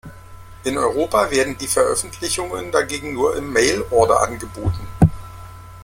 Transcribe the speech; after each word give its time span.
In 0.63 0.73
Europa 0.79 1.29
werden 1.29 1.55
die 1.59 1.67
Veröffentlichungen 1.67 2.71
dagegen 2.71 3.13
nur 3.13 3.35
im 3.35 3.53
Mailorder 3.53 4.23
angeboten. 4.23 4.87